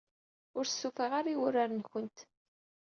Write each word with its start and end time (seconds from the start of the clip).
Ur 0.57 0.65
stufaɣ 0.67 1.11
ara 1.19 1.29
i 1.33 1.35
wurar-nwent. 1.39 2.17